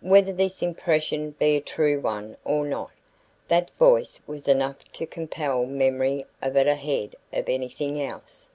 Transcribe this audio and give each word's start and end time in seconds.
Whether 0.00 0.32
this 0.32 0.62
impression 0.62 1.32
be 1.32 1.56
a 1.56 1.60
true 1.60 1.98
one 1.98 2.36
or 2.44 2.64
not, 2.64 2.92
that 3.48 3.72
voice 3.80 4.20
was 4.24 4.46
enough 4.46 4.84
to 4.92 5.06
compel 5.06 5.66
memory 5.66 6.24
of 6.40 6.56
it 6.56 6.68
ahead 6.68 7.16
of 7.32 7.48
anything 7.48 8.00
else. 8.00 8.46